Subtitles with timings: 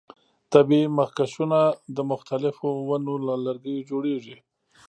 [0.53, 1.59] طبیعي مخکشونه
[1.95, 4.37] د مختلفو ونو له لرګیو جوړیږي.